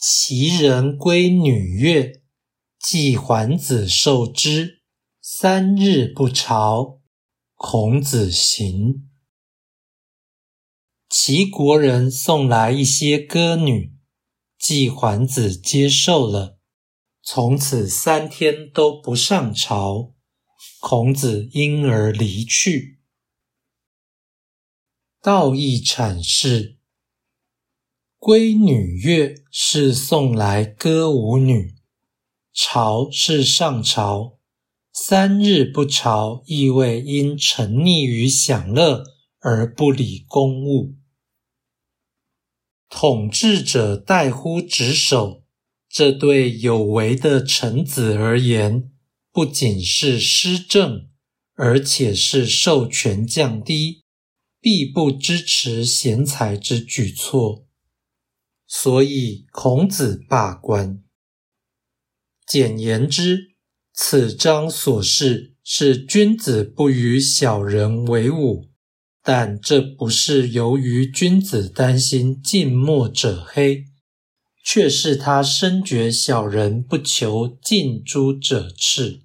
[0.00, 2.22] 其人归女乐，
[2.78, 4.84] 季桓子受之，
[5.20, 7.00] 三日不朝。
[7.56, 9.10] 孔子行。
[11.10, 13.96] 齐国人送来一些歌女，
[14.56, 16.60] 季桓子接受了，
[17.20, 20.14] 从此三天都不上朝。
[20.78, 23.00] 孔子因而离去。
[25.20, 26.77] 道义阐释。
[28.20, 31.76] 闺女乐是送来歌舞女，
[32.52, 34.40] 朝是上朝，
[34.92, 39.04] 三日不朝，意味因沉溺于享乐
[39.38, 40.96] 而不理公务。
[42.88, 45.44] 统治者怠忽职守，
[45.88, 48.90] 这对有为的臣子而言，
[49.30, 51.08] 不仅是失政，
[51.54, 54.02] 而且是授权降低、
[54.60, 57.67] 必不支持贤才之举措。
[58.70, 61.02] 所以，孔子罢官。
[62.46, 63.54] 简言之，
[63.94, 68.68] 此章所示是君子不与小人为伍，
[69.22, 73.86] 但这不是由于君子担心近墨者黑，
[74.62, 79.22] 却是他深觉小人不求近朱者赤。